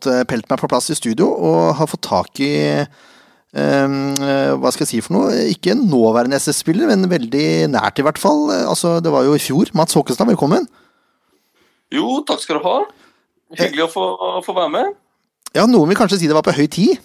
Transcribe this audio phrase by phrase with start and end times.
[0.00, 2.96] fått eh, pelt meg på plass i studio og har fått tak i eh,
[3.50, 5.34] hva skal jeg si for noe?
[5.52, 8.48] Ikke en nåværende SS-spiller, men veldig nært i hvert fall.
[8.64, 9.72] Altså, det var jo i fjor.
[9.74, 10.68] Mats Håkestad, velkommen.
[11.90, 12.76] Jo, takk skal du ha.
[13.58, 14.04] Hyggelig å få,
[14.38, 14.92] å få være med.
[15.56, 17.00] Ja, noen vil kanskje si det var på høy tid?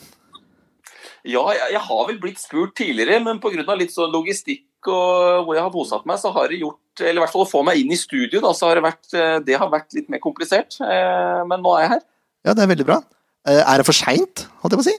[1.25, 3.73] Ja, jeg, jeg har vel blitt spurt tidligere, men pga.
[3.73, 7.23] litt sånn logistikk og hvor jeg har bosatt meg, så har det gjort Eller i
[7.23, 9.57] hvert fall å få meg inn i studio, da, så har det vært eh, Det
[9.57, 10.77] har vært litt mer komplisert.
[10.85, 12.03] Eh, Men nå er jeg her.
[12.45, 13.01] Ja, det er veldig bra.
[13.47, 14.97] Eh, Er det for seint, holdt jeg på å si?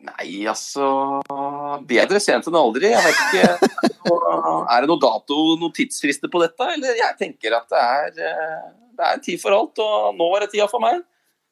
[0.00, 0.86] Nei, altså
[1.88, 2.88] Bedre sent enn aldri.
[2.94, 3.90] Jeg vet ikke
[4.72, 6.68] Er det noe dato, noen tidsfrister på dette?
[6.76, 10.28] Eller jeg tenker at det er, eh, det er en tid for alt, og nå
[10.32, 11.02] var det tida for meg.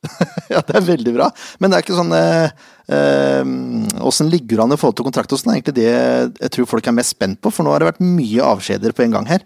[0.48, 1.27] Ja, det er veldig bra.
[1.61, 2.53] Men det er ikke sånn eh,
[2.97, 5.34] eh, ligger du an i forhold til kontrakt?
[5.37, 7.53] Åssen er egentlig det jeg tror folk er mest spent på?
[7.53, 9.45] For nå har det vært mye avskjeder på en gang her.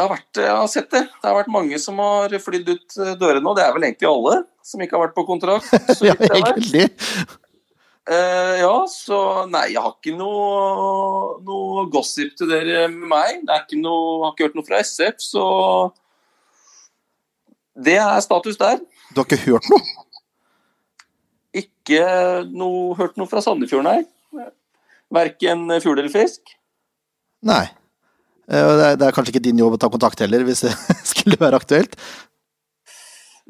[0.00, 1.00] Det har vært, jeg har sett det.
[1.12, 4.06] Det har vært mange som har flydd ut eh, dørene, og det er vel egentlig
[4.08, 5.66] alle som ikke har vært på kontrakt.
[5.98, 6.86] så Ja, jeg egentlig.
[8.08, 9.18] Uh, ja, så
[9.52, 13.42] nei, jeg har ikke noe, noe gossip til dere med meg.
[13.44, 15.44] Det er ikke noe, har ikke hørt noe fra SF, så
[17.76, 18.80] det er status der.
[19.12, 19.82] Du har ikke hørt noe?
[21.60, 22.06] Ikke
[22.48, 24.48] noe, hørt noe fra Sandefjord, nei.
[25.12, 26.56] Verken fugl eller fisk.
[27.44, 27.66] Nei.
[28.50, 30.74] Eh, Det er, kanskje ikke din jobb å ta kontakt heller, hvis det
[31.12, 31.96] skulle være aktuelt?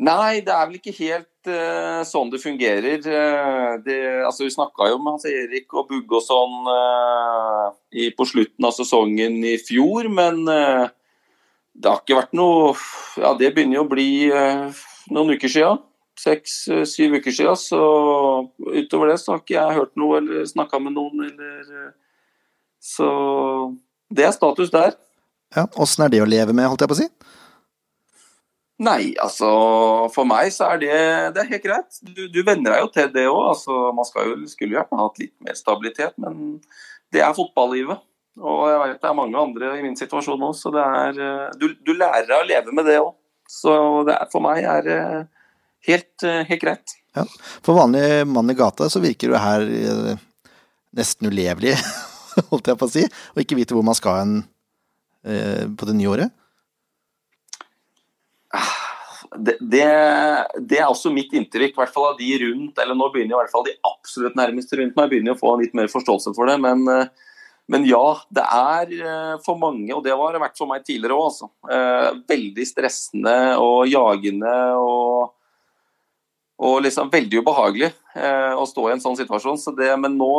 [0.00, 3.02] Nei, det er vel ikke helt uh, sånn det fungerer.
[3.04, 8.08] Eh, det, altså, vi snakka jo med Hans Erik og Bugge og sånn uh, i,
[8.16, 10.88] på slutten av sesongen i fjor, men uh,
[11.76, 12.72] det har ikke vært noe
[13.20, 14.08] Ja, det begynner jo å bli
[15.12, 15.68] noen uker sia.
[16.18, 17.52] Seks-syv uker sia.
[17.56, 17.78] Så
[18.58, 21.92] utover det så har ikke jeg hørt noe eller snakka med noen eller
[22.84, 23.08] Så
[24.10, 24.96] det er status der.
[25.54, 27.08] Ja, Åssen er det å leve med, holdt jeg på å si?
[28.80, 29.48] Nei, altså
[30.14, 30.92] for meg så er det,
[31.36, 31.98] det er helt greit.
[32.00, 33.42] Du, du venner deg jo til det òg.
[33.50, 36.62] Altså, man skal jo, skulle jo gjerne hatt litt mer stabilitet, men
[37.12, 38.00] det er fotballivet.
[38.40, 41.58] Og jeg vet det er mange andre i min situasjon òg, så det er eh,
[41.60, 43.12] du, du lærer deg å leve med det òg.
[43.50, 43.74] Så
[44.08, 44.98] det er, for meg er det
[45.90, 46.96] helt, eh, helt greit.
[47.18, 47.26] Ja.
[47.60, 50.24] For vanlig mann i gata så virker du her eh,
[50.96, 51.76] nesten ulevelig,
[52.50, 54.36] holdt jeg på å si, og ikke vite hvor man skal hen
[55.24, 56.36] eh, på det nye året.
[59.38, 59.86] Det, det,
[60.66, 63.38] det er også mitt inntrykk, i hvert fall av de rundt, eller nå begynner i
[63.38, 66.56] hvert fall de absolutt nærmeste rundt meg begynner å få litt mer forståelse for det.
[66.62, 67.28] Men, eh,
[67.70, 71.28] men ja, det er eh, for mange, og det har vært for meg tidligere òg,
[71.30, 71.50] altså.
[72.32, 75.30] Veldig stressende og jagende og,
[76.60, 79.60] og liksom veldig ubehagelig eh, å stå i en sånn situasjon.
[79.62, 80.34] Så det, men nå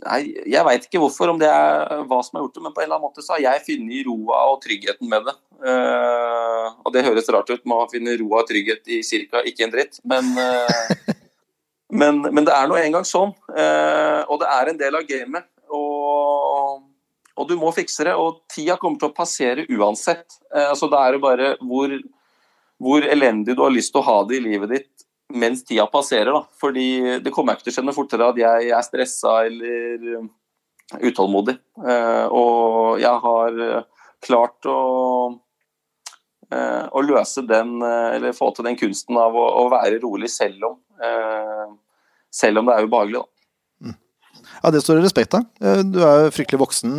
[0.00, 2.80] Nei, jeg veit ikke hvorfor, om det er hva som har gjort det, men på
[2.80, 5.34] en eller annen måte så har jeg funnet roa og tryggheten med det.
[5.60, 9.74] Uh, og det høres rart ut, man finner roa og trygghet i cirka ikke en
[9.74, 11.16] dritt, men, uh,
[12.00, 13.34] men, men det er nå engang sånn.
[13.52, 15.50] Uh, og det er en del av gamet.
[15.70, 16.80] Og,
[17.36, 20.40] og du må fikse det, og tida kommer til å passere uansett.
[20.54, 21.92] Eh, så da er det bare hvor,
[22.80, 26.32] hvor elendig du har lyst til å ha det i livet ditt mens tida passerer.
[26.32, 30.30] da, fordi Det kommer ikke til å skjønne fortere at jeg er stressa eller um,
[31.00, 31.56] utålmodig.
[31.86, 33.82] Eh, og jeg har eh,
[34.26, 34.78] klart å,
[36.50, 40.30] eh, å løse den, eh, eller få til den kunsten av å, å være rolig
[40.34, 41.68] selv om, eh,
[42.34, 43.22] selv om det er ubehagelig.
[43.22, 43.26] da.
[44.62, 45.46] Ja, det står det respekt av.
[45.62, 46.92] Eh, Du er jo fryktelig voksen,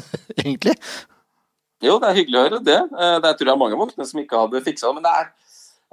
[0.40, 0.74] egentlig.
[1.84, 2.78] Jo, det er hyggelig å høre det.
[2.98, 4.94] Eh, Det tror jeg mange voksne som ikke hadde fiksa det.
[4.96, 5.28] Men det er,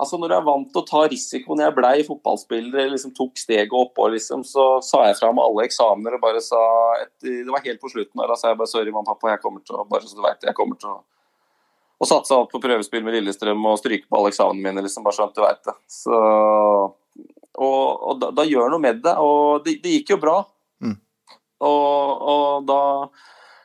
[0.04, 3.74] altså når er vant til å ta risiko Når jeg blei fotballspiller, liksom tok steget
[3.74, 6.60] oppå, liksom, så sa jeg fra med alle eksamener og bare sa
[7.00, 9.44] etter, Det var helt på slutten der, da sa jeg bare sorry, mann, pappa, jeg
[9.44, 11.02] kommer til å bare så du vet, jeg kommer til å
[12.04, 15.16] å satse alt på prøvespill med Lillestrøm og stryke på alle eksamene mine, liksom, bare
[15.16, 15.76] sånn at du vet det.
[15.88, 16.18] Så,
[17.64, 19.14] og og da, da gjør noe med det.
[19.24, 20.40] Og det, det gikk jo bra.
[20.84, 20.98] Mm.
[21.64, 22.82] Og, og da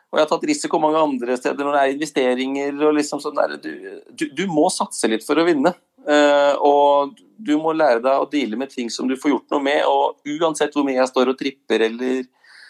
[0.09, 3.37] og jeg har tatt risiko mange andre steder når det er investeringer og liksom sånn
[3.37, 3.59] der.
[3.61, 3.73] Du,
[4.09, 5.75] du, du må satse litt for å vinne.
[6.07, 9.65] Eh, og du må lære deg å deale med ting som du får gjort noe
[9.65, 9.83] med.
[9.89, 12.27] Og uansett hvor mye jeg står og tripper eller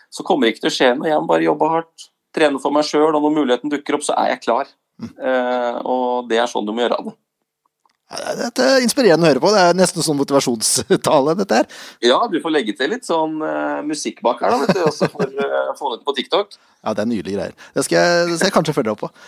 [0.08, 1.08] Så kommer det ikke til å skje noe.
[1.10, 4.14] Jeg må bare jobbe hardt, trene for meg sjøl, og når muligheten dukker opp, så
[4.16, 4.70] er jeg klar.
[5.04, 7.12] Eh, og det er sånn du må gjøre det.
[8.08, 9.50] Ja, Dette er inspirerende å høre på.
[9.52, 11.66] Det er nesten sånn motivasjonstale, dette her.
[12.04, 15.10] Ja, du får legge til litt sånn uh, musikk bak her, da, vet du, også
[15.12, 16.56] for uh, få det på TikTok.
[16.56, 17.58] Ja, det er nydelige greier.
[17.76, 19.12] Det skal jeg, det skal jeg kanskje følge opp på.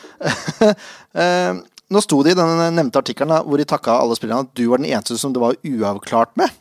[1.20, 1.56] Eh,
[1.90, 4.78] Nå sto det i den nevnte artikkelen hvor de takka alle spillerne at du var
[4.78, 6.52] den eneste som det var uavklart med.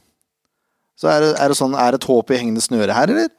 [0.99, 3.29] Så er det, er det sånn, er det et håp i hengende snøre her, eller?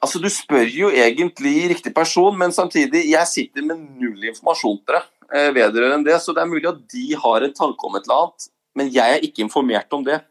[0.00, 4.96] Altså, Du spør jo egentlig riktig person, men samtidig, jeg sitter med null informasjon til
[4.96, 6.16] deg eh, vedrørende det.
[6.24, 8.48] Så det er mulig at de har en tanke om et eller annet,
[8.80, 10.22] men jeg er ikke informert om det.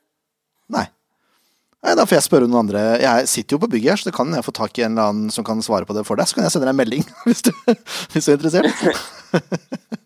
[0.73, 0.87] Nei.
[1.85, 2.81] Nei, Da får jeg spørre noen andre.
[2.99, 5.13] Jeg sitter jo på bygget her, så det kan jeg få tak i en eller
[5.13, 6.27] annen som kan svare på det for deg.
[6.27, 7.53] Så kan jeg sende deg en melding hvis du,
[8.13, 8.75] hvis du er interessert.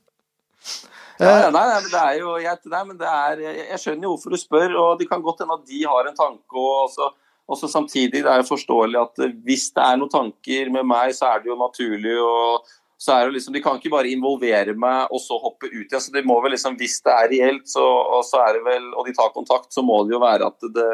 [1.21, 4.13] Ja, nei, nei, men det er jo jeg, nei, men det er, jeg skjønner jo
[4.15, 6.57] hvorfor du spør, og det kan godt hende at de har en tanke.
[6.57, 7.09] og også,
[7.53, 11.29] også samtidig det er jo forståelig at hvis det er noen tanker med meg, så
[11.29, 12.17] er det jo naturlig.
[12.17, 12.65] og
[13.03, 16.01] så er det liksom, De kan ikke bare involvere meg og så hoppe ut igjen.
[16.01, 18.89] så de må vel liksom, Hvis det er reelt, så, og, så er det vel,
[18.97, 20.91] og de tar kontakt, så må det jo være at det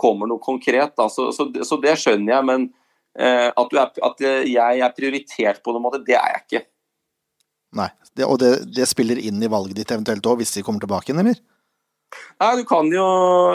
[0.00, 0.96] kommer noe konkret.
[1.12, 2.46] Så, så, så det skjønner jeg.
[2.48, 2.68] Men
[3.18, 6.64] eh, at, er, at, jeg er prioritert på noen måte, det er jeg ikke.
[7.76, 10.82] Nei, det, Og det, det, spiller inn i valget ditt eventuelt òg, hvis de kommer
[10.82, 11.42] tilbake igjen, eller?
[12.40, 13.04] Nei, du kan jo,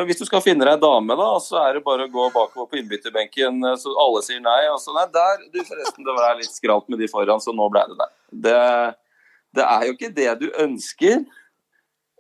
[0.10, 2.68] Hvis du skal finne deg ei dame, da, så er det bare å gå bakover
[2.70, 4.60] på innbytterbenken så alle sier nei.
[4.74, 7.70] Og så nei, der, du forresten, det var litt skralt med de foran, så nå
[7.72, 8.14] ble det der.
[8.46, 8.60] Det,
[9.58, 11.24] det er jo ikke det du ønsker.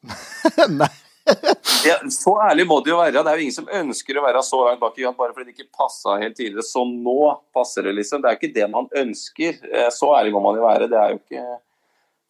[0.82, 0.94] nei.
[1.88, 3.24] ja, så ærlig må det jo være.
[3.24, 5.58] Det er jo ingen som ønsker å være så langt bak i bare fordi det
[5.58, 6.66] ikke passa helt tidligere.
[6.68, 7.18] Så nå
[7.56, 8.22] passer det, liksom.
[8.22, 9.60] Det er jo ikke det man ønsker.
[9.72, 10.90] Eh, så ærlig må man jo være.
[10.92, 11.44] Det er jo ikke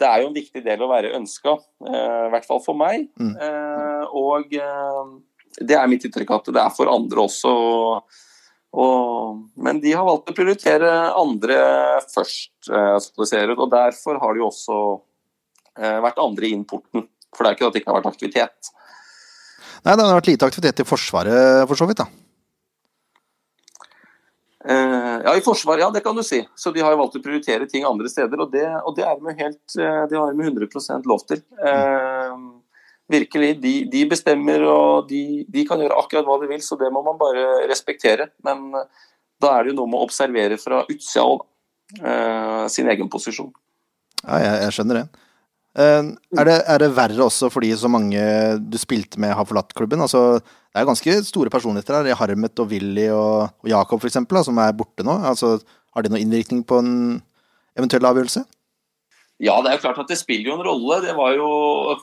[0.02, 1.52] det er jo en viktig del å være ønska,
[1.86, 3.04] eh, i hvert fall for meg.
[3.22, 3.36] Mm.
[3.38, 4.56] Eh, og
[5.62, 7.52] det er mitt inntrykk at det er for andre også.
[8.82, 10.90] Og, men de har valgt å prioritere
[11.20, 11.60] andre
[12.10, 14.78] først, og derfor har det jo også
[16.02, 17.06] vært andre i importen.
[17.36, 18.72] For det er ikke at det ikke har vært aktivitet.
[19.82, 22.10] Nei, det har vært lite aktivitet i Forsvaret for så vidt, da.
[24.62, 26.44] Uh, ja, i Forsvaret, ja, det kan du si.
[26.56, 29.18] Så de har jo valgt å prioritere ting andre steder, og det, og det er
[29.18, 31.42] de helt, det har med 100 lov til.
[31.58, 32.62] Uh,
[33.12, 33.56] virkelig.
[33.62, 37.04] De, de, bestemmer, og de, de, kan gjøre akkurat hva de vil, så det må
[37.06, 38.32] man bare respektere.
[38.46, 39.08] Men eh,
[39.42, 41.44] da er det jo noe med å observere fra utsida òg,
[42.02, 43.52] uh, sin egen posisjon.
[44.22, 45.06] Ja, jeg, jeg skjønner det.
[45.72, 48.20] Uh, er, det, er det verre også fordi så mange
[48.60, 50.04] du spilte med, har forlatt klubben?
[50.04, 52.16] Altså, det er ganske store personligheter her.
[52.20, 55.16] Harmet og Willy og, og Jakob f.eks., som er borte nå.
[55.32, 55.58] Altså,
[55.96, 56.94] har det noen innvirkning på en
[57.80, 58.44] eventuell avgjørelse?
[59.42, 61.00] Ja, det er jo klart at det spiller jo en rolle.
[61.02, 61.48] Det var jo,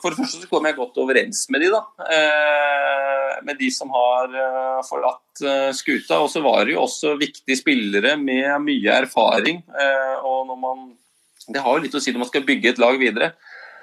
[0.01, 1.79] For det første så kom jeg godt overens med de da.
[2.11, 6.19] Eh, med de som har eh, forlatt eh, skuta.
[6.19, 9.61] Og så var det jo også viktige spillere med mye erfaring.
[9.71, 10.89] Eh, og når man
[11.49, 13.31] Det har jo litt å si når man skal bygge et lag videre.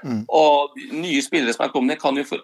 [0.04, 0.24] Mm.
[0.28, 2.42] Og nye spillere som er kommet, kan jo for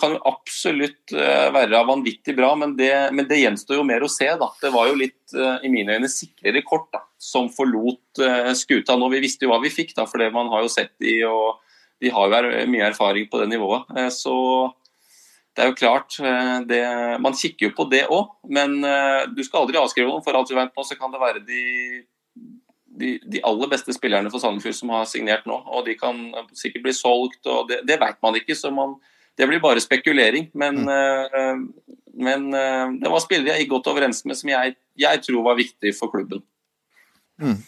[0.00, 4.10] kan jo absolutt eh, være vanvittig bra, men det, men det, gjenstår jo mer å
[4.10, 4.28] se.
[4.40, 4.50] da.
[4.60, 8.96] Det var jo litt, eh, i mine øyne, sikrere kort da, som forlot uh, skuta
[8.96, 9.08] nå.
[9.14, 11.58] Vi visste jo hva vi fikk, da, for man har jo sett de, og
[11.98, 13.88] de har jo mye erfaring på det nivået.
[13.90, 14.36] Uh, så
[15.56, 16.14] det er jo klart,
[16.70, 16.84] det,
[17.18, 18.76] Man kikker jo på det òg, men
[19.34, 20.22] du skal aldri avskrive noen.
[20.22, 21.62] For alt vi vet nå, så kan det være de
[22.98, 25.56] de, de, aller beste spillerne for Sandefjord som har signert nå.
[25.66, 26.18] og De kan
[26.56, 28.56] sikkert bli solgt, og det, det vet man ikke.
[28.58, 28.96] så man,
[29.38, 30.50] det blir bare spekulering.
[30.58, 30.90] Men, mm.
[30.90, 35.44] uh, men uh, det var spillere jeg gikk godt overens med, som jeg, jeg tror
[35.46, 36.42] var viktig for klubben.
[37.38, 37.60] Mm.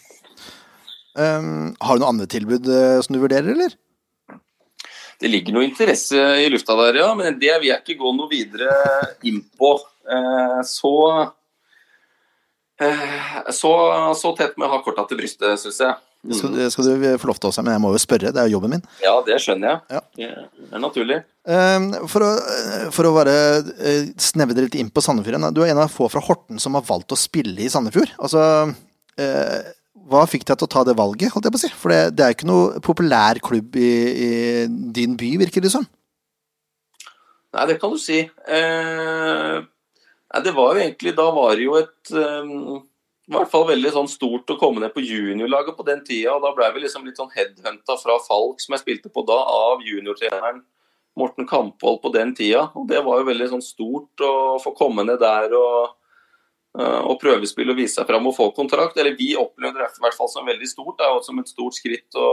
[1.11, 3.77] Um, har du noen andre tilbud uh, som du vurderer, eller?
[5.21, 7.11] Det ligger noe interesse i lufta der, ja.
[7.15, 8.73] Men det vil jeg ikke gå noe videre
[9.27, 9.75] inn på.
[10.65, 10.93] så
[13.53, 13.73] så,
[14.17, 15.99] så tett med å ha korta til brystet, syns jeg.
[16.21, 18.29] Det skal, skal, du få lov til også, men jeg må jo spørre.
[18.29, 18.83] Det er jo jobben min.
[19.01, 19.97] Ja, det skjønner jeg.
[19.97, 20.01] Ja.
[20.21, 21.17] Det er naturlig.
[21.49, 22.29] Ehm, for å,
[22.93, 23.35] for å bare
[23.73, 26.77] eh, snevre det litt inn på Sandefjord Du er en av få fra Horten som
[26.77, 28.13] har valgt å spille i Sandefjord.
[28.21, 28.43] Altså,
[29.17, 29.71] eh,
[30.11, 31.71] hva fikk deg til å ta det valget, holdt jeg på å si?
[31.73, 34.31] For det, det er jo ikke noe populær klubb i, i,
[34.93, 35.89] din by, virker det som?
[37.51, 38.21] Nei, det kan du si.
[38.29, 39.57] Eh,
[40.39, 42.81] det var jo egentlig Da var det jo et um
[43.31, 46.33] i hvert fall veldig sånn stort å komme ned på juniorlaget på den tida.
[46.35, 49.37] og Da ble vi liksom litt sånn headhunta fra Falk, som jeg spilte på da,
[49.37, 50.59] av juniortreneren
[51.15, 52.65] Morten Kampvold på den tida.
[52.75, 55.95] og Det var jo veldig sånn stort å få komme ned der og,
[56.75, 58.99] uh, og prøvespille og vise seg fram og få kontrakt.
[58.99, 61.79] Eller vi opplevde det i hvert fall som veldig stort, da, og som et stort
[61.79, 62.29] skritt å,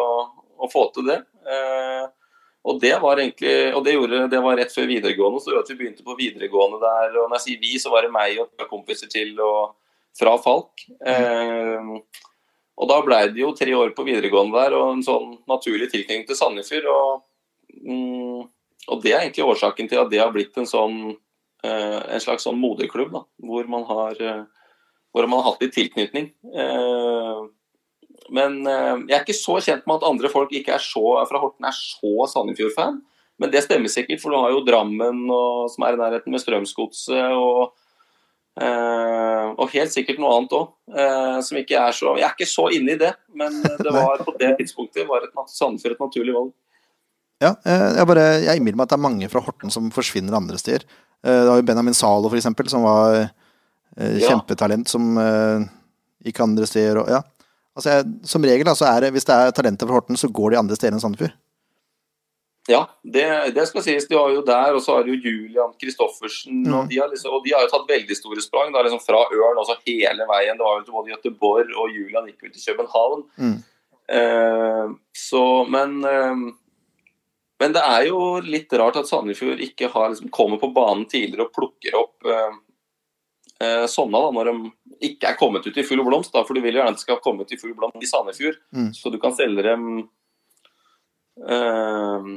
[0.58, 1.20] å få til det.
[1.46, 2.10] Uh,
[2.68, 6.04] og det var egentlig, og det, gjorde, det var rett før videregående, så vi begynte
[6.06, 7.14] på videregående der.
[7.16, 9.32] og Når jeg sier vi, så var det meg og kompiser til.
[9.40, 9.76] og
[10.18, 10.84] fra Falk.
[11.06, 11.90] Eh,
[12.78, 16.28] og da ble det jo tre år på videregående der og en sånn naturlig tilknytning
[16.28, 16.88] til Sandefjord.
[16.92, 17.24] Og,
[17.82, 18.44] mm,
[18.88, 20.98] og, det er egentlig årsaken til at det har blitt en sånn
[21.66, 24.44] eh, en slags sånn moderklubb, da, hvor man har eh,
[25.14, 26.30] hvor man har hatt litt tilknytning.
[26.54, 27.42] Eh,
[28.34, 31.40] men eh, jeg er ikke så kjent med at andre folk ikke er så, fra
[31.42, 33.00] Horten er så Sandefjord-fan.
[33.38, 36.42] Men det stemmer sikkert, for du har jo Drammen og, som er i nærheten med
[36.42, 37.36] Strømsgodset.
[37.36, 37.76] og
[38.58, 42.48] Uh, og helt sikkert noe annet òg, uh, som ikke er så Jeg er ikke
[42.50, 46.34] så inne i det, men det var på det tidspunktet var et Sandefjord et naturlig
[46.34, 46.48] valg.
[47.38, 50.58] Ja, jeg, bare, jeg innbiller meg at det er mange fra Horten som forsvinner andre
[50.58, 50.88] steder.
[51.22, 53.28] Det var jo Benjamin Zalo, for eksempel, som var
[53.94, 55.14] kjempetalent, som
[56.26, 57.04] gikk andre steder.
[57.04, 57.22] Og, ja.
[57.78, 60.60] Altså, som regel, altså, er det, hvis det er talenter fra Horten, så går de
[60.60, 61.36] andre steder enn Sandefjord.
[62.68, 63.24] Ja, det,
[63.56, 64.04] det, skal sies.
[64.10, 66.66] De har jo der, og så har du Julian Kristoffersen.
[66.66, 66.74] Mm.
[66.74, 68.74] Og, de har liksom, og de har jo tatt veldig store sprang.
[68.74, 70.58] Da, liksom fra Ørn og hele veien.
[70.58, 73.24] Det var jo til både Göteborg og Julian gikk vel til København.
[73.40, 73.56] Mm.
[74.18, 76.48] Eh, så, men eh,
[77.58, 81.48] Men det er jo litt rart at Sandefjord ikke har liksom, kommer på banen tidligere
[81.48, 82.52] og plukker opp eh,
[83.62, 84.72] eh sovna da, når de
[85.10, 86.32] ikke er kommet ut i full blomst.
[86.34, 88.10] Da, for du vil jo gjerne at de skal komme ut i full blomst i
[88.10, 88.92] Sandefjord, mm.
[88.96, 89.88] så du kan selge dem
[91.46, 92.28] eh,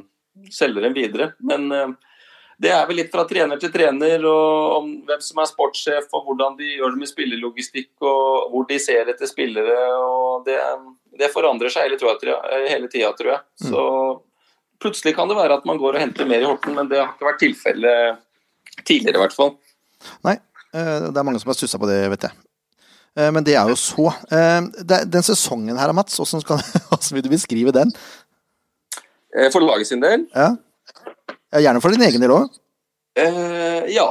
[0.51, 1.33] selge dem videre.
[1.39, 1.93] Men eh,
[2.61, 6.27] det er vel litt fra trener til trener, og om hvem som er sportssjef, og
[6.27, 9.77] hvordan de gjør det med spillelogistikk, og hvor de ser etter spillere.
[9.97, 10.59] og Det,
[11.17, 12.35] det forandrer seg hele,
[12.67, 13.41] hele tida, tror jeg.
[13.63, 13.71] Mm.
[13.71, 13.85] Så
[14.81, 17.15] plutselig kan det være at man går og henter mer i Horten, men det har
[17.15, 18.21] ikke vært tilfellet
[18.85, 19.55] tidligere, i hvert fall.
[20.25, 22.37] Nei, eh, det er mange som har stussa på det, vet jeg.
[23.17, 24.11] Eh, men det er jo så.
[24.81, 27.91] Den sesongen her, Mats, hvordan, vil du beskrive den?
[29.35, 30.27] Eh, for laget sin del?
[30.35, 30.55] Ja.
[31.59, 32.51] gjerne for din egen del òg?
[33.19, 34.07] Eh, ja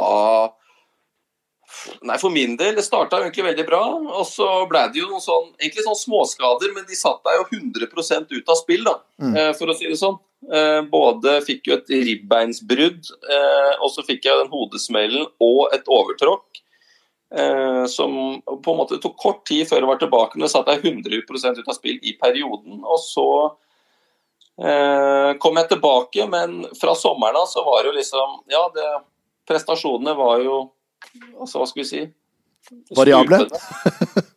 [2.07, 3.83] Nei, for min del, det starta egentlig veldig bra.
[4.21, 7.47] Og så ble det jo noen sånn, egentlig sånn småskader, men de satt deg jo
[7.61, 9.37] 100 ut av spill, da, mm.
[9.37, 10.19] Eh, for å si det sånn.
[10.51, 13.11] Eh, både fikk jo et ribbeinsbrudd,
[13.81, 16.47] og så fikk jeg den hodesmellen og et overtråkk.
[17.87, 18.11] som
[18.43, 21.15] på en måte tok kort tid før jeg var tilbake, men det satt jeg 100
[21.15, 22.81] ut av spill i perioden.
[22.83, 23.27] Og så
[24.61, 28.89] Eh, kom jeg tilbake, men fra sommeren av så var det jo liksom Ja, det,
[29.49, 30.59] prestasjonene var jo
[31.39, 32.03] altså, Hva skal vi si?
[32.97, 33.47] Variable?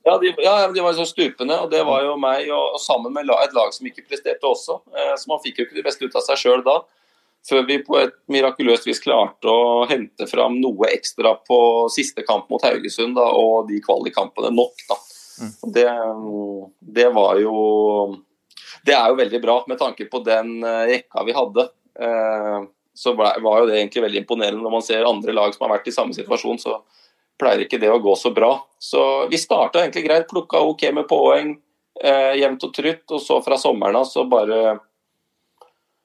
[0.07, 1.59] ja, de, ja, de var så stupende.
[1.59, 4.79] Og det var jo meg, og, og sammen med et lag som ikke presterte også.
[4.95, 6.79] Eh, så man fikk jo ikke det beste ut av seg sjøl da.
[7.43, 11.57] Før vi på et mirakuløst vis klarte å hente fram noe ekstra på
[11.91, 14.85] siste kamp mot Haugesund da, og de kvalikkampene nok.
[14.87, 14.99] da.
[15.43, 15.51] Mm.
[15.75, 15.89] Det,
[17.01, 17.57] det var jo
[18.83, 21.67] det er jo veldig bra med tanke på den eh, rekka vi hadde.
[21.99, 25.77] Eh, så var jo det egentlig veldig imponerende når man ser andre lag som har
[25.77, 26.59] vært i samme situasjon.
[26.61, 26.77] så
[27.39, 28.55] pleier ikke det å gå så bra.
[28.79, 31.55] Så vi starta egentlig greit, plukka OK med poeng
[32.03, 33.03] eh, jevnt og trutt.
[33.09, 34.63] Og så fra sommeren av så bare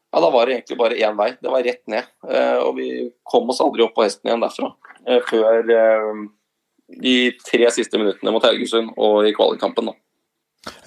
[0.09, 1.35] Ja, da var det egentlig bare én vei.
[1.37, 2.09] Det var rett ned.
[2.25, 2.89] Eh, og vi
[3.29, 4.73] kom oss aldri opp på hesten igjen derfra.
[5.05, 6.23] Eh, før eh,
[7.05, 9.99] de tre siste minuttene mot Haugesund og i kvalikkampen, da.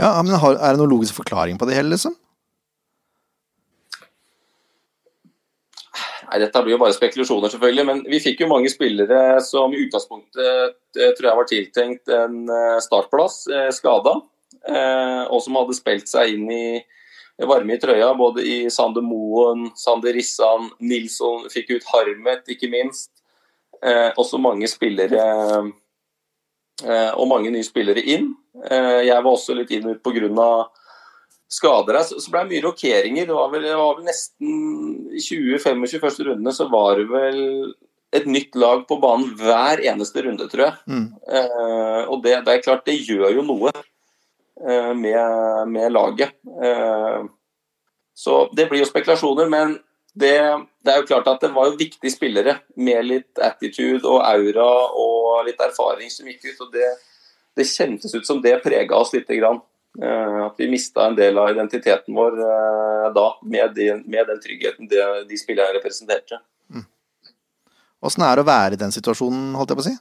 [0.01, 2.17] Ja, men Er det noen logisk forklaring på det hele, liksom?
[6.31, 7.83] Nei, Dette blir jo bare spekulasjoner, selvfølgelig.
[7.89, 12.37] Men vi fikk jo mange spillere som i utgangspunktet eh, tror jeg var tiltenkt en
[12.47, 14.21] eh, startplass, eh, skada.
[14.61, 20.13] Og som hadde spilt seg inn i varme i trøya, både i Sander Moen, Sander
[20.13, 23.09] Rissan, Nilsson fikk ut Harmet, ikke minst.
[24.21, 25.23] Også mange spillere
[26.85, 28.29] og mange nye spillere inn.
[28.69, 30.51] Jeg var også litt inn ut pga.
[31.51, 32.11] Skader deg.
[32.11, 33.29] Så ble det mye rokeringer.
[33.29, 34.51] Det var vel, det var vel nesten
[35.11, 37.41] I 20-25 første rundene så var det vel
[38.11, 40.79] et nytt lag på banen hver eneste runde, tror jeg.
[40.91, 41.05] Mm.
[41.31, 46.35] Eh, og det, det, er klart, det gjør jo noe eh, med, med, laget.
[46.59, 47.21] Eh,
[48.21, 49.77] så det blir jo spekulasjoner, men
[50.11, 50.35] det,
[50.83, 54.67] det, er jo klart at det var jo viktige spillere med litt attitude og aura
[54.91, 56.67] og litt erfaring som gikk ut.
[56.67, 56.91] og det
[57.55, 59.59] det kjentes ut som det prega oss lite grann.
[59.99, 64.39] Uh, at vi mista en del av identiteten vår uh, da, med, de, med, den
[64.39, 66.39] tryggheten de, de spillerne representerte.
[66.71, 66.85] Mm.
[68.07, 69.97] Er det å være i den situasjonen, holdt jeg på å si?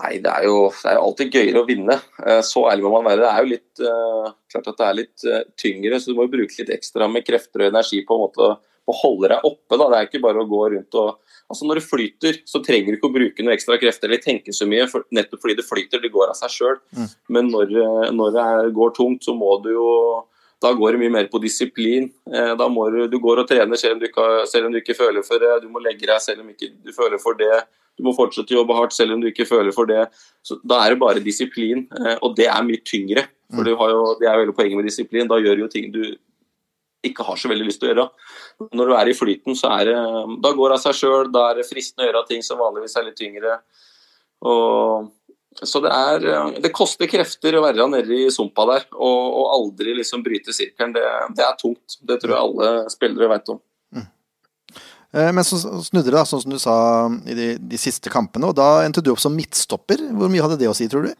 [0.00, 1.98] Nei, det er, jo, det er jo alltid gøyere å vinne.
[2.24, 3.26] Uh, så ærlig må man være.
[3.26, 3.84] Det er jo litt
[4.50, 5.28] klart at det er litt
[5.60, 8.48] tyngre, så du må bruke litt ekstra med krefter og energi på en måte
[8.88, 9.76] å holde deg oppe.
[9.76, 9.84] Da.
[9.84, 12.98] Det er ikke bare å gå rundt og Altså Når det flyter, så trenger du
[12.98, 16.02] ikke å bruke noe ekstra krefter eller tenke så mye, for, nettopp fordi det flyter.
[16.02, 16.76] Det går av seg sjøl.
[16.94, 17.08] Mm.
[17.36, 19.88] Men når, eh, når det går tungt, så må du jo
[20.60, 22.10] da går det mye mer på disiplin.
[22.28, 24.96] Eh, da må du, du går og trener selv om, ikke, selv om, du ikke,
[24.98, 25.54] føler for det.
[25.64, 27.62] Du må legge deg selv om ikke du føler for det.
[27.96, 30.06] Du må fortsette å jobbe hardt selv om du ikke føler for det.
[30.44, 33.24] Så Da er det bare disiplin, eh, og det er mye tyngre.
[33.50, 33.72] For mm.
[33.72, 35.30] jo, Det er jo hele poenget med disiplin.
[35.30, 36.04] Da gjør du jo ting du
[37.06, 38.08] ikke har så veldig lyst til å gjøre.
[38.76, 40.00] Når du er i flyten, så er det
[40.44, 41.30] Da går det av seg sjøl.
[41.32, 43.56] Da er det fristende å gjøre ting som vanligvis er litt tyngre.
[44.50, 45.08] Og,
[45.62, 49.96] så det er Det koster krefter å være nede i sumpa der og, og aldri
[49.98, 50.94] liksom bryte sirkelen.
[50.96, 51.98] Det, det, er tungt.
[52.00, 53.62] Det tror jeg alle spillere vet om.
[53.96, 54.06] Mm.
[55.16, 56.76] Eh, men så snudde det, da, sånn som du sa
[57.26, 58.52] i de, de, siste kampene.
[58.52, 60.04] Og da endte du opp som midtstopper.
[60.14, 61.12] Hvor mye hadde det å si, tror du?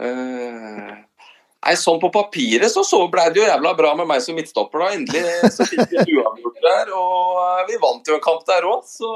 [0.00, 0.39] Uh,
[1.66, 4.84] nei, Sånn på papiret så, så ble det jo jævla bra med meg som midtstopper.
[4.84, 4.92] da.
[4.96, 9.14] Endelig så fikk vi uavgjort der, og vi vant jo en kamp der òg, så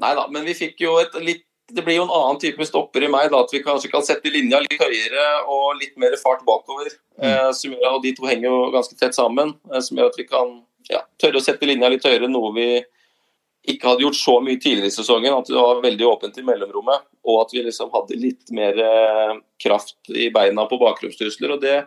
[0.00, 3.04] Nei da, men vi fikk jo et litt det blir jo en annen type stopper
[3.06, 6.42] i meg, da, at vi kanskje kan sette linja litt høyere og litt mer fart
[6.46, 6.90] bakover.
[7.20, 7.26] Mm.
[7.28, 10.26] Eh, som og De to henger jo ganske tett sammen, eh, som gjør at vi
[10.28, 10.56] kan
[10.90, 12.66] ja, tørre å sette linja litt høyere, noe vi
[13.68, 15.34] ikke hadde gjort så mye tidligere i sesongen.
[15.36, 19.34] At det var veldig åpent i mellomrommet, og at vi liksom hadde litt mer eh,
[19.60, 21.56] kraft i beina på bakromstrusler.
[21.56, 21.82] og det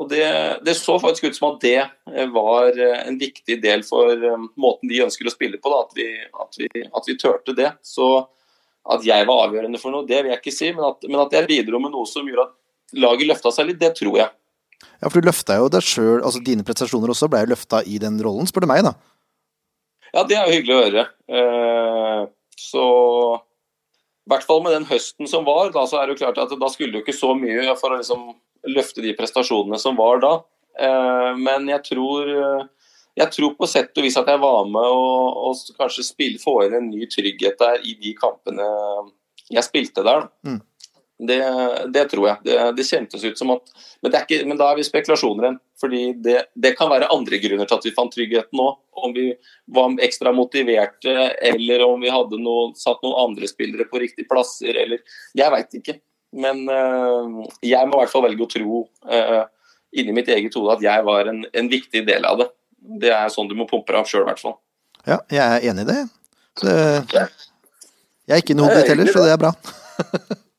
[0.00, 0.24] og det,
[0.64, 4.12] det, så faktisk ut som at det eh, var eh, en viktig del for
[4.60, 5.72] måten de ønsker å spille på.
[5.72, 6.06] Da, at, vi,
[6.44, 7.72] at, vi, at vi tørte det.
[7.84, 8.08] Så
[8.90, 10.70] at jeg var avgjørende for noe, det vil jeg ikke si.
[10.76, 13.80] Men at, men at jeg bidro med noe som gjorde at laget løfta seg litt,
[13.82, 14.30] det tror jeg.
[15.00, 18.16] Ja, for du løfta jo deg sjøl, altså dine prestasjoner også ble løfta i den
[18.24, 18.94] rollen, spør du meg, da.
[20.14, 21.06] Ja, det er jo hyggelig å høre.
[21.30, 22.22] Eh,
[22.60, 22.84] så
[24.26, 26.52] i hvert fall med den høsten som var, da, så er det jo klart at
[26.58, 28.28] da skulle det ikke så mye for å liksom
[28.70, 30.34] løfte de prestasjonene som var da.
[30.80, 32.30] Eh, men jeg tror
[33.18, 36.60] jeg tror på sett og vis at jeg var med og, og kanskje spille, få
[36.66, 38.66] inn en ny trygghet der i de kampene
[39.50, 40.28] jeg spilte der.
[40.46, 40.60] Mm.
[41.28, 41.38] Det,
[41.92, 42.40] det, tror jeg.
[42.46, 45.58] Det, det, kjentes ut som at men, ikke, men, da er vi spekulasjoner igjen.
[45.80, 48.68] fordi det, det, kan være andre grunner til at vi fant tryggheten nå.
[49.00, 49.26] Om vi
[49.76, 51.16] var ekstra motiverte,
[51.52, 55.02] eller om vi hadde noe, satt noen andre spillere på riktige plasser, eller
[55.36, 55.98] Jeg veit ikke.
[56.40, 59.42] Men øh, jeg må i hvert fall velge å tro øh,
[59.98, 62.46] inni mitt eget hode at jeg var en, en viktig del av det
[62.80, 64.56] det er sånn du må pumpe deg av sjøl, i hvert fall.
[65.06, 66.00] Ja, jeg er enig i det.
[66.60, 66.76] Så,
[68.28, 69.52] jeg er ikke noe hodet heller, så det er bra.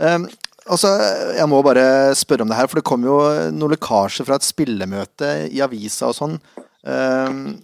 [0.00, 0.26] um,
[0.66, 0.92] altså,
[1.36, 3.18] jeg må bare spørre om det her, for det kom jo
[3.54, 6.38] noen lekkasjer fra et spillemøte i avisa og sånn.
[6.80, 7.60] Um,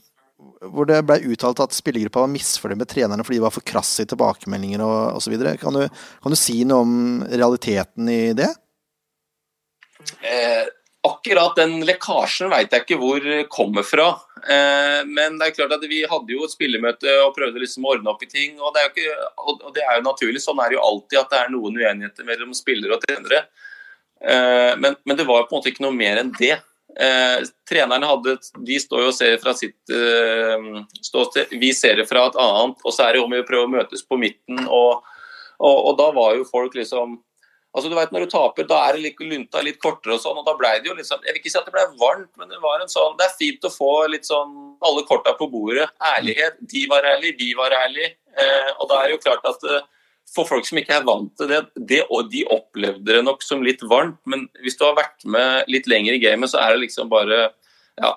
[0.72, 4.05] hvor det ble uttalt at spillergruppa var misfornøyd med trenerne fordi de var for krasse
[4.05, 5.37] i tilbakemeldinger og osv.
[5.61, 6.96] Kan, kan du si noe om
[7.29, 8.49] realiteten i det?
[10.22, 10.64] Eh,
[11.07, 14.09] Akkurat den lekkasjen veit jeg ikke hvor kommer fra.
[14.47, 17.95] Eh, men det er klart at vi hadde jo et spillemøte og prøvde liksom å
[17.95, 18.57] ordne opp i ting.
[18.61, 20.42] Og det, er jo ikke, og det er jo naturlig.
[20.45, 23.45] Sånn er det jo alltid at det er noen uenigheter mellom spillere og trenere.
[24.23, 26.55] Eh, men, men, det var jo på en måte ikke noe mer enn det.
[26.97, 27.38] Eh,
[27.69, 28.38] trenerne hadde,
[28.71, 29.97] de står jo og ser fra sitt
[31.11, 31.53] ståsted.
[31.61, 32.81] Vi ser det fra et annet.
[32.85, 34.64] Og så er det om vi prøver å møtes på midten.
[34.66, 35.05] Og,
[35.59, 37.21] og, og da var jo folk liksom
[37.76, 40.38] Altså, du vet, Når du taper, da er det litt, lunta litt kortere og sånn.
[40.40, 42.48] og da ble det jo liksom, Jeg vil ikke si at det ble varmt, men
[42.48, 45.90] det var en sånn, det er fint å få litt sånn alle korta på bordet.
[46.14, 46.56] Ærlighet.
[46.72, 48.14] De var ærlige, vi var ærlige.
[48.32, 49.84] Eh, og da er det jo klart at eh,
[50.32, 53.62] for folk som ikke er vant til det, det, og de opplevde det nok som
[53.64, 54.18] litt varmt.
[54.28, 57.50] Men hvis du har vært med litt lenger i gamet, så er det liksom bare
[58.00, 58.12] ja,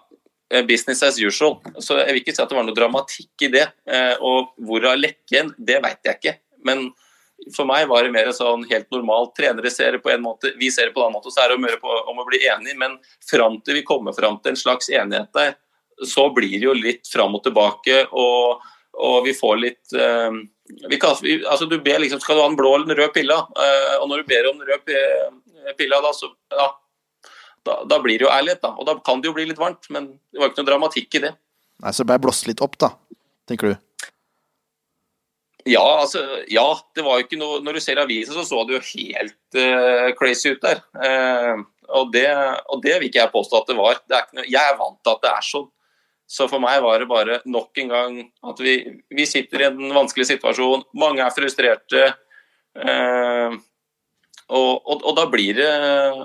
[0.52, 1.60] eh, business as usual.
[1.78, 3.68] Så jeg vil ikke si at det var noe dramatikk i det.
[3.92, 6.36] Eh, og hvor av lekken, det veit jeg ikke.
[6.68, 6.90] Men
[7.56, 9.34] for meg var det mer sånn helt normalt.
[9.38, 11.34] Trenere ser det på en måte, vi ser det på en annen måte.
[11.34, 14.54] Så er det mer om å bli enig, men fram til vi kommer fram til
[14.54, 15.56] en slags enighet der,
[16.08, 18.62] så blir det jo litt fram og tilbake, og,
[18.96, 20.32] og vi får litt uh,
[20.90, 23.14] vi kan, vi, altså Du ber liksom Skal du ha en blå eller en rød
[23.16, 23.36] pille?
[23.58, 26.70] Uh, og når du ber om den røde pilla, da, så ja,
[27.68, 28.74] da, da, blir det jo ærlighet, da.
[28.80, 31.24] Og da kan det jo bli litt varmt, men det var ikke noe dramatikk i
[31.28, 31.36] det.
[31.84, 32.94] Nei, Så det ble blåst litt opp, da,
[33.50, 33.89] tenker du?
[35.68, 38.78] Ja, altså, ja, det var jo ikke noe Når du ser avisa, så så det
[38.78, 40.80] jo helt uh, crazy ut der.
[40.96, 42.30] Uh, og, det,
[42.70, 44.00] og, det, vil ikke jeg påstå at det var.
[44.08, 45.68] Det noe, jeg er vant til at det er sånn.
[46.30, 48.76] Så for meg var det bare nok en gang at vi,
[49.18, 50.86] vi sitter i en vanskelig situasjon.
[51.02, 52.04] Mange er frustrerte.
[52.78, 53.58] Uh,
[54.50, 55.70] og, og, og, da det,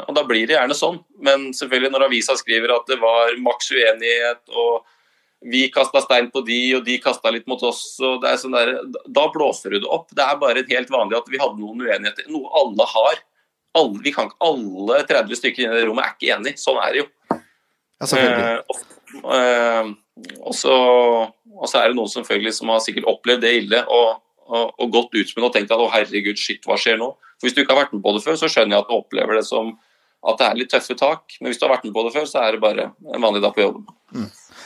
[0.07, 1.01] og, da blir det, gjerne sånn.
[1.25, 4.85] Men selvfølgelig når avisa skriver at det var maks uenighet og
[5.45, 7.83] vi kasta stein på de, og de kasta litt mot oss.
[8.01, 8.73] og det er sånn der,
[9.05, 10.09] Da blåser du det opp.
[10.11, 12.29] Det er bare helt vanlig at vi hadde noen uenigheter.
[12.33, 13.21] Noe alle har.
[13.75, 16.61] Alle, vi kan ikke alle 30 stykker inne i det rommet er ikke enige.
[16.63, 17.09] Sånn er det jo.
[18.01, 18.09] Ja.
[18.19, 18.81] Eh, og,
[19.35, 19.91] eh,
[20.41, 20.75] og, så,
[21.29, 24.95] og, så, er det noen som, som har sikkert opplevd det ille og, og, og
[24.95, 27.11] gått ut med det og tenkt at å herregud, shit, hva skjer nå?
[27.37, 28.97] For Hvis du ikke har vært med på det før, så skjønner jeg at du
[28.97, 29.75] opplever det som
[30.25, 31.37] at det er litt tøffe tak.
[31.41, 33.43] Men hvis du har vært med på det før, så er det bare en vanlig
[33.45, 33.85] dag på jobben.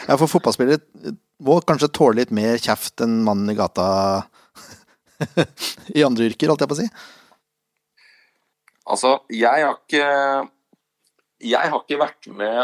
[0.08, 1.12] Ja, for fotballspillere
[1.44, 3.88] må kanskje tåle litt mer kjeft enn mannen i gata
[5.98, 6.88] i andre yrker, holdt jeg på å si?
[8.88, 10.06] Altså, jeg har ikke
[11.44, 12.62] Jeg har ikke vært med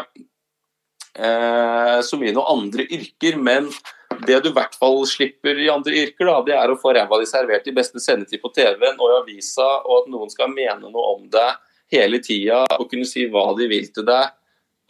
[1.14, 3.68] eh, så mye i noen andre yrker, men
[4.26, 7.20] det du i hvert fall slipper i andre yrker, da, det er å få ræva
[7.20, 10.88] di servert i beste sendetid på TV-en og i avisa, og at noen skal mene
[10.88, 11.60] noe om deg
[11.94, 14.32] hele tida og kunne si hva de vil til deg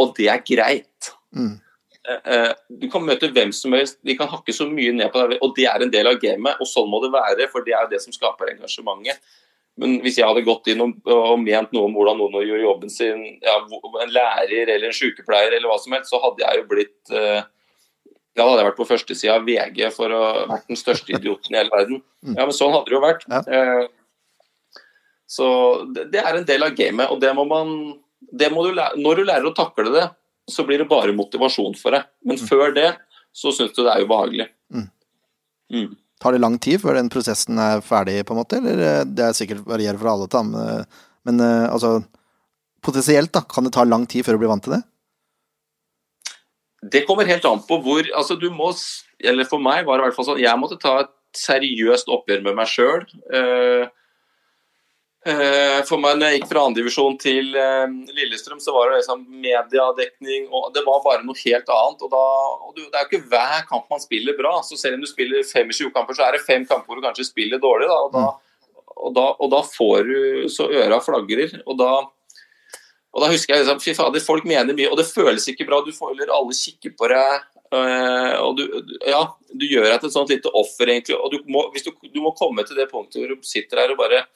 [0.01, 1.13] og det er greit.
[1.35, 1.59] Mm.
[2.05, 5.39] Eh, du kan møte hvem som helst, de kan hakke så mye ned på deg,
[5.41, 6.61] og det er en del av gamet.
[6.61, 9.23] Og sånn må det være, for det er det som skaper engasjementet.
[9.81, 12.93] Men hvis jeg hadde gått inn og, og ment noe om hvordan noen gjør jobben
[12.93, 13.57] sin, ja,
[14.05, 17.41] en lærer eller en sykepleier eller hva som helst, så hadde jeg jo blitt uh,
[18.39, 21.59] Da hadde jeg vært på førstesida av VG for å vært den største idioten i
[21.59, 22.05] hele verden.
[22.23, 22.37] Mm.
[22.37, 23.27] Ja, men sånn hadde det jo vært.
[23.27, 23.43] Ja.
[23.51, 24.85] Uh,
[25.35, 25.49] så
[25.91, 27.75] det, det, er en del av gamet, og det må man
[28.31, 30.07] det må du lære, Når du lærer å takle det,
[30.51, 32.05] så blir det bare motivasjon for det.
[32.25, 32.47] Men mm.
[32.49, 32.91] før det
[33.35, 34.49] så syns du det er ubehagelig.
[34.73, 34.89] Mm.
[35.75, 35.95] Mm.
[36.23, 38.61] Tar det lang tid før den prosessen er ferdig, på en måte?
[38.61, 41.99] Eller eh, det er sikkert varierer fra alle, men, eh, men eh, altså
[42.85, 44.83] Potensielt, da, kan det ta lang tid før du blir vant til det?
[46.93, 48.75] Det kommer helt an på hvor Altså, du må
[49.25, 52.45] Eller for meg var det i hvert fall sånn Jeg måtte ta et seriøst oppgjør
[52.45, 53.07] med meg sjøl.
[53.35, 53.89] Eh,
[55.89, 60.51] for meg når jeg gikk fra andredivisjon til eh, Lillestrøm, så var det liksom mediedekning
[60.51, 62.05] og Det var bare noe helt annet.
[62.05, 62.25] og, da,
[62.69, 64.59] og Det er jo ikke hver kamp man spiller bra.
[64.61, 67.31] så Selv om du spiller 25 kamper, så er det fem kamper hvor du kanskje
[67.31, 67.89] spiller dårlig.
[67.89, 68.27] Da, og, da,
[68.95, 71.57] og, da, og, da, får du så øra flagrer.
[71.65, 71.95] og da
[73.15, 75.79] og da husker jeg liksom, fy fader, Folk mener mye, og det føles ikke bra.
[75.87, 77.45] Du føler alle kikker på deg.
[77.75, 78.65] Uh, og du,
[79.07, 79.21] ja,
[79.55, 81.17] du gjør deg til et sånt lite offer, egentlig.
[81.17, 84.03] og du må, du, du må komme til det punktet hvor du sitter her og
[84.03, 84.27] bare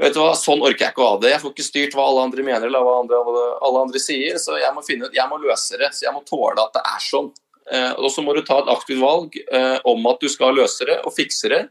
[0.00, 1.32] vet du hva, Sånn orker jeg ikke å ha det.
[1.34, 3.20] Jeg får ikke styrt hva alle andre mener eller hva andre,
[3.68, 4.38] alle andre sier.
[4.42, 5.92] Så jeg må, finne, jeg må løse det.
[5.96, 7.30] Så jeg må tåle at det er sånn.
[7.70, 10.86] Eh, og så må du ta et aktivt valg eh, om at du skal løse
[10.88, 11.62] det og fikse det.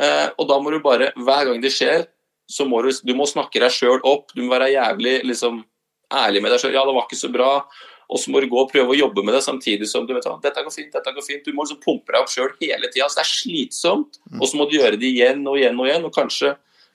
[0.00, 2.06] Eh, og da må du bare, hver gang det skjer,
[2.50, 4.34] så må du, du må snakke deg sjøl opp.
[4.36, 5.62] Du må være jævlig liksom,
[6.12, 6.76] ærlig med deg sjøl.
[6.76, 7.54] Ja, det var ikke så bra.
[8.12, 10.26] Og så må du gå og prøve å jobbe med det samtidig som du vet
[10.28, 11.46] hva, dette går fint, dette går fint.
[11.46, 13.08] Du må liksom pumpe deg opp sjøl hele tida.
[13.08, 14.20] Så det er slitsomt.
[14.36, 16.04] Og så må du gjøre det igjen og igjen og igjen.
[16.08, 16.52] Og kanskje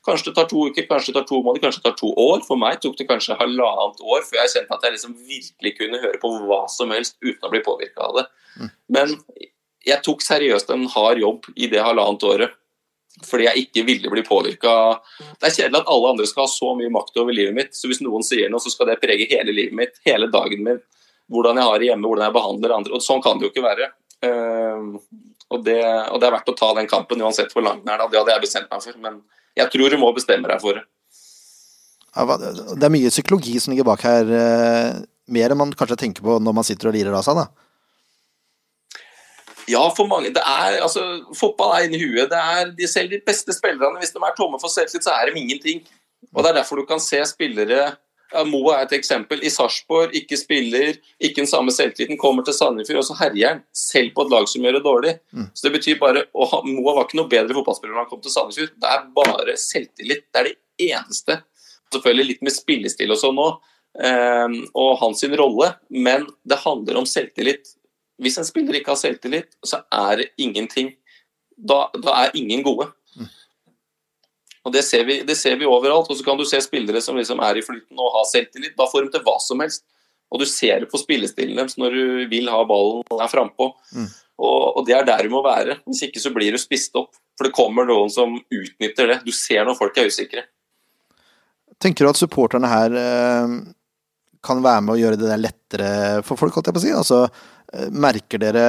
[0.08, 2.44] Kanskje det tar to uker, kanskje det tar to måneder, kanskje det tar to år.
[2.48, 6.00] For meg tok det kanskje halvannet år før jeg kjente at jeg liksom virkelig kunne
[6.04, 8.26] høre på hva som helst uten å bli påvirka av det.
[8.58, 8.70] Mm.
[8.96, 9.18] Men
[9.88, 12.56] jeg tok seriøst en hard jobb i det halvannet året
[13.26, 14.72] fordi jeg ikke ville bli påvirka.
[15.42, 17.72] Det er kjedelig at alle andre skal ha så mye makt over livet mitt.
[17.74, 20.82] Så hvis noen sier noe, så skal det prege hele livet mitt, hele dagen min.
[21.34, 22.94] Hvordan jeg har det hjemme, hvordan jeg behandler andre.
[22.94, 23.90] Og sånn kan det jo ikke være.
[24.22, 25.02] Uh,
[25.50, 28.04] og, det, og, det, er verdt å ta den kampen uansett hvor lang den er.
[28.04, 28.10] Da.
[28.12, 29.02] Det hadde jeg bestemt meg for.
[29.02, 29.20] Men
[29.58, 30.86] jeg tror du må bestemme deg for det.
[32.18, 36.40] Det er mye psykologi som ligger bak her, eh, mer enn man kanskje tenker på
[36.42, 37.48] når man sitter og lirer av seg, da?
[39.68, 40.32] Ja, for mange.
[40.32, 41.04] Det er, altså,
[41.36, 42.30] fotball er inni huet.
[42.32, 44.00] Det er de selv de beste spillerne.
[44.00, 45.82] Hvis de er tomme for selvtillit, så er de ingenting.
[46.32, 47.98] Og Det er derfor du kan se spillere
[48.48, 49.40] Moa er et eksempel.
[49.46, 52.20] I Sarpsborg, ikke spiller, ikke den samme selvtilliten.
[52.20, 53.62] Kommer til Sandefjord, og så herjer han.
[53.76, 55.14] Selv på et lag som gjør det dårlig.
[55.32, 55.48] Mm.
[55.54, 58.36] Så det betyr bare å, Moa var ikke noe bedre fotballspiller når han kom til
[58.36, 58.76] Sandefjord.
[58.76, 60.28] Det er bare selvtillit.
[60.28, 61.40] Det er det eneste.
[61.94, 63.60] Selvfølgelig litt med spillestil og sånn òg,
[64.04, 67.76] um, og hans rolle, men det handler om selvtillit.
[68.22, 70.92] Hvis en spiller ikke har selvtillit, så er det ingenting.
[71.58, 72.90] Da, da er ingen gode.
[74.68, 76.10] Og det ser, vi, det ser, vi, overalt.
[76.12, 78.76] Og så kan du se spillere som liksom er i flyten og har selvtillit.
[78.76, 79.86] Da får de til hva som helst.
[80.28, 83.70] Og du ser det på spillestilen deres når du vil ha ballen og er frampå.
[83.96, 84.10] Mm.
[84.38, 85.80] Og, og, det er der du må være.
[85.88, 87.16] Hvis ikke så blir du spist opp.
[87.40, 89.22] For det kommer noen som utnytter det.
[89.24, 90.44] Du ser når folk er usikre.
[91.80, 93.56] Tenker du at supporterne her eh,
[94.44, 95.90] kan være med å gjøre det der lettere
[96.26, 96.94] for folk, holdt jeg på å si?
[96.98, 97.24] Altså,
[97.72, 98.68] eh, merker dere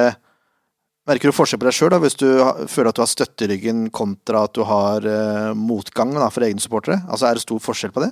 [1.09, 2.27] Merker du forskjell på deg sjøl hvis du
[2.69, 6.45] føler at du har støtte i ryggen kontra at du har uh, motgang da, for
[6.45, 6.99] egne supportere?
[7.09, 8.11] Altså, er det stor forskjell på det?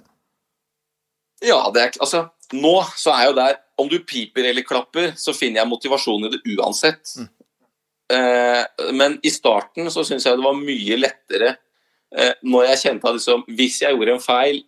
[1.46, 2.24] Ja, det er, altså,
[2.58, 6.32] nå så er jo der Om du piper eller klapper, så finner jeg motivasjon i
[6.34, 7.12] det uansett.
[7.20, 7.28] Mm.
[8.10, 11.52] Uh, men i starten så syns jeg det var mye lettere
[12.18, 14.64] uh, når jeg kjente at liksom, hvis jeg gjorde en feil,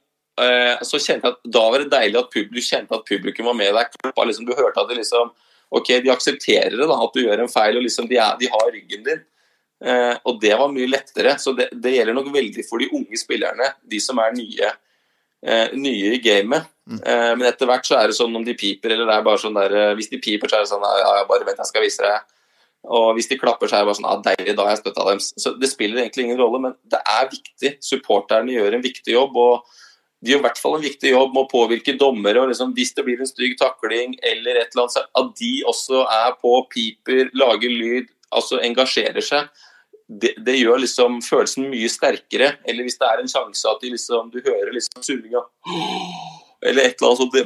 [0.87, 3.73] så kjente jeg at da var det deilig at du kjente at publikum var med
[3.75, 3.97] deg.
[4.15, 5.33] Liksom, du hørte at det liksom
[5.69, 8.49] ok, de aksepterer det, da, at du gjør en feil, og liksom de, er, de
[8.51, 9.21] har ryggen din.
[9.85, 11.35] Eh, og det var mye lettere.
[11.39, 14.73] Så det, det, gjelder nok veldig for de unge spillerne, de som er nye,
[15.45, 16.67] eh, nye i gamet.
[16.89, 16.99] Mm.
[16.99, 19.41] Eh, men etter hvert så er det sånn om de piper, eller det er bare
[19.41, 21.71] sånn der eh, Hvis de piper, så er det sånn ja, ja, bare vent, jeg
[21.71, 22.35] skal vise deg.
[22.89, 25.05] Og hvis de klapper, så er det bare sånn ja, deilig, da har jeg støtta
[25.11, 25.21] dem.
[25.21, 27.75] Så det spiller egentlig ingen rolle, men det er viktig.
[27.83, 29.37] Supporterne gjør en viktig jobb.
[29.37, 29.77] og
[30.19, 32.41] de gjør i hvert fall en viktig jobb med å påvirke dommere.
[32.41, 35.51] og liksom, Hvis det blir en stygg takling eller et eller annet, så at de
[35.71, 39.47] også er på, piper, lager lyd, altså engasjerer seg.
[40.09, 42.57] Det, det, gjør liksom følelsen mye sterkere.
[42.67, 45.45] Eller hvis det er en sjanse at liksom, du hører liksom summinga
[46.67, 47.37] eller et eller annet sånt.
[47.37, 47.45] Det,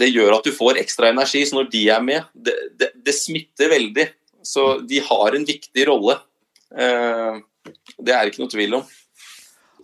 [0.00, 1.44] det, gjør at du får ekstra energi.
[1.44, 4.08] Så når de er med, det, det, det smitter veldig.
[4.48, 6.16] Så de har en viktig rolle.
[6.72, 7.44] Eh,
[8.00, 8.88] det er ikke noe tvil om.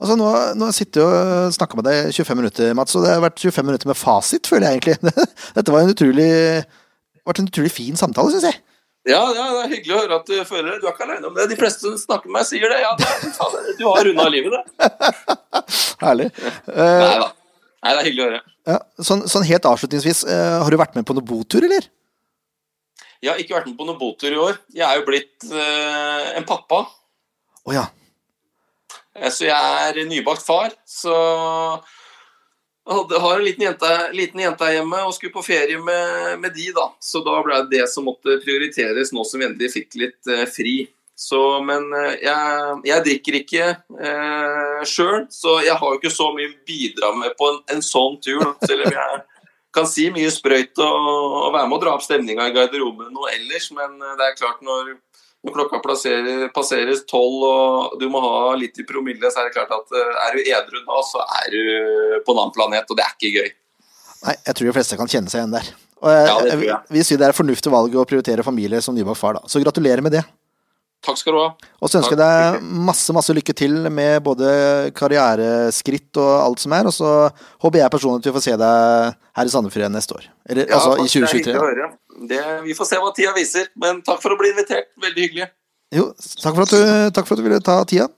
[0.01, 0.29] Altså nå,
[0.59, 3.69] nå sitter jeg og snakker med deg 25 minutter, Mats, og det har vært 25
[3.69, 5.15] minutter med fasit, føler jeg egentlig.
[5.57, 6.31] Dette var en utrolig,
[7.29, 8.59] vært en utrolig fin samtale, syns jeg.
[9.05, 10.79] Ja, ja, det er hyggelig å høre at du føler det.
[10.81, 11.45] Du er ikke alene om det.
[11.51, 12.79] De fleste som snakker med meg, sier det.
[12.81, 14.93] Ja, det er, du har runda livet, det.
[16.05, 16.31] Herlig.
[16.73, 17.27] Nei da.
[17.85, 18.41] Nei, det er hyggelig å høre.
[18.65, 21.85] Ja, sånn, sånn helt avslutningsvis, uh, har du vært med på noen botur, eller?
[23.21, 24.57] Jeg har ikke vært med på noen botur i år.
[24.73, 26.81] Jeg er jo blitt uh, en pappa.
[26.89, 27.85] Å oh, ja.
[29.15, 30.73] Så jeg er nybakt far.
[30.89, 31.15] Så
[32.85, 36.69] jeg har en liten jente, liten jente hjemme og skulle på ferie med, med, de,
[36.77, 36.91] da.
[37.01, 40.45] Så da ble det det som måtte prioriteres nå som vi endelig fikk litt eh,
[40.51, 40.77] fri.
[41.17, 46.33] Så, men eh, jeg, jeg, drikker ikke eh, sjøl, så jeg har jo ikke så
[46.35, 48.43] mye bidra med på en, en sånn tur.
[48.67, 49.23] Selv om jeg
[49.75, 53.31] kan si mye sprøyt og, og, være med å dra opp stemninga i garderoben og
[53.33, 54.97] ellers, men eh, det er klart når
[55.45, 59.57] når klokka passerer, passeres tolv og du må ha litt i promille, så er det
[59.57, 62.99] klart at eh, er du edru da, så er du på en annen planet, og
[62.99, 63.51] det er ikke gøy.
[64.25, 65.69] Nei, jeg tror de fleste kan kjenne seg igjen der.
[66.05, 66.81] Og jeg, ja, det tror jeg.
[66.97, 69.53] Vi sier det er et fornuftig valg å prioritere familie som nybakt far, da.
[69.53, 70.25] Så gratulerer med det.
[71.05, 71.49] Takk skal du ha.
[71.85, 74.49] Og så ønsker jeg deg masse masse lykke til med både
[74.97, 76.89] karriereskritt og alt som er.
[76.89, 77.11] Og så
[77.61, 80.31] håper jeg personlig at vi får se deg her i Sandefjord neste år.
[80.49, 81.91] Eller ja, altså i 2023.
[82.31, 83.71] Det, vi får se hva tida viser.
[83.81, 84.91] Men takk for å bli invitert.
[85.03, 85.49] Veldig hyggelig.
[85.95, 86.83] Jo, takk for at du,
[87.15, 88.09] takk for at du ville ta tida.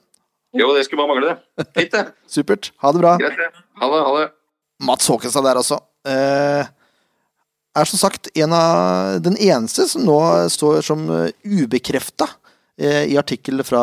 [0.57, 1.67] Jo, det skulle bare mangle, det.
[1.77, 2.05] Fint, det.
[2.37, 2.71] Supert.
[2.83, 3.17] Ha det bra.
[3.21, 3.65] Greit, det.
[3.83, 4.03] Ha det.
[4.09, 4.27] Ha det.
[4.87, 5.81] Mats Håkenstad der, altså.
[6.09, 6.69] Eh,
[7.77, 10.19] er som sagt en av den eneste som nå
[10.53, 11.05] står som
[11.45, 12.29] ubekrefta
[12.81, 13.83] eh, i artikkel fra,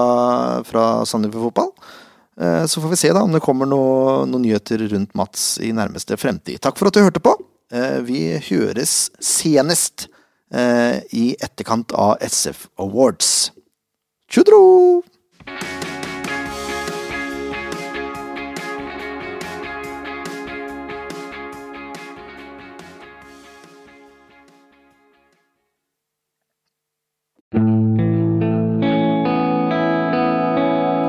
[0.66, 1.74] fra Sandefjord Fotball.
[2.42, 5.74] Eh, så får vi se da om det kommer noen noe nyheter rundt Mats i
[5.76, 6.62] nærmeste fremtid.
[6.62, 7.36] Takk for at du hørte på.
[7.74, 8.20] Eh, vi
[8.52, 10.06] høres senest
[10.54, 13.50] eh, i etterkant av SF Awards.
[14.30, 15.02] Tjudro!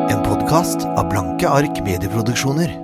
[0.08, 2.83] En podkast av Blanke ark medieproduksjoner.